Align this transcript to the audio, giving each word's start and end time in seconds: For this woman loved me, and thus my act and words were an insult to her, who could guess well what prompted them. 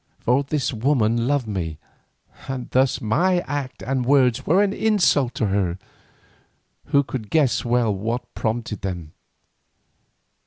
For 0.17 0.43
this 0.43 0.73
woman 0.73 1.27
loved 1.27 1.45
me, 1.45 1.77
and 2.47 2.67
thus 2.71 2.99
my 3.01 3.41
act 3.41 3.83
and 3.83 4.03
words 4.03 4.47
were 4.47 4.63
an 4.63 4.73
insult 4.73 5.35
to 5.35 5.45
her, 5.45 5.77
who 6.85 7.03
could 7.03 7.29
guess 7.29 7.63
well 7.63 7.93
what 7.93 8.33
prompted 8.33 8.81
them. 8.81 9.13